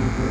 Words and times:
Mm-hmm. 0.00 0.29